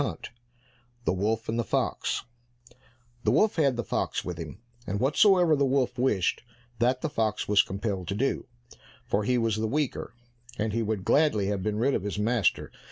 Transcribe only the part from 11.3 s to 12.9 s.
have been rid of his master.